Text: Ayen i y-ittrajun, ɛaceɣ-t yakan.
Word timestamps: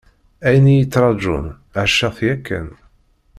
Ayen 0.47 0.65
i 0.73 0.75
y-ittrajun, 0.77 1.45
ɛaceɣ-t 1.79 2.19
yakan. 2.27 2.67